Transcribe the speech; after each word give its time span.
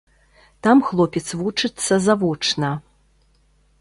Там 0.67 0.81
хлопец 0.87 1.23
вучыцца 1.41 1.93
завочна. 2.09 2.71